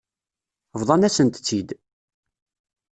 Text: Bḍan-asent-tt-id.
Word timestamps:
Bḍan-asent-tt-id. 0.79 1.69